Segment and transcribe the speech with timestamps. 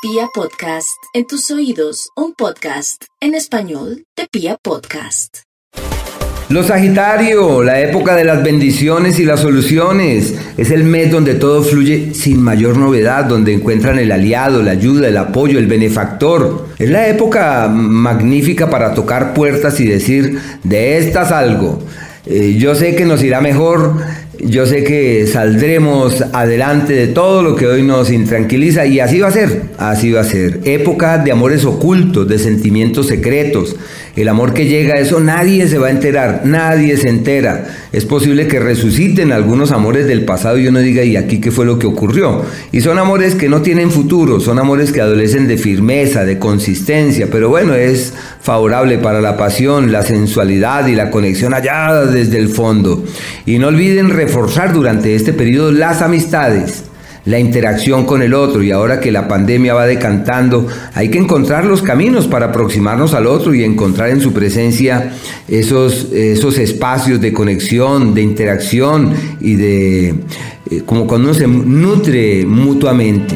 [0.00, 5.38] Pia Podcast, en tus oídos, un podcast en español de Pia Podcast.
[6.48, 11.64] Los Sagitario, la época de las bendiciones y las soluciones, es el mes donde todo
[11.64, 16.68] fluye sin mayor novedad, donde encuentran el aliado, la ayuda, el apoyo, el benefactor.
[16.78, 21.82] Es la época magnífica para tocar puertas y decir, de estas algo.
[22.24, 23.96] Eh, yo sé que nos irá mejor,
[24.40, 29.28] yo sé que saldremos adelante de todo lo que hoy nos intranquiliza y así va
[29.28, 30.60] a ser, así va a ser.
[30.64, 33.74] Época de amores ocultos, de sentimientos secretos.
[34.18, 37.66] El amor que llega a eso nadie se va a enterar, nadie se entera.
[37.92, 41.64] Es posible que resuciten algunos amores del pasado y uno diga, ¿y aquí qué fue
[41.64, 42.42] lo que ocurrió?
[42.72, 47.28] Y son amores que no tienen futuro, son amores que adolecen de firmeza, de consistencia,
[47.30, 52.48] pero bueno, es favorable para la pasión, la sensualidad y la conexión allá desde el
[52.48, 53.04] fondo.
[53.46, 56.84] Y no olviden reforzar durante este periodo las amistades,
[57.24, 61.64] la interacción con el otro y ahora que la pandemia va decantando, hay que encontrar
[61.64, 65.14] los caminos para aproximarnos al otro y encontrar en su presencia
[65.48, 70.08] esos, esos espacios de conexión, de interacción y de
[70.70, 73.34] eh, como cuando uno se nutre mutuamente.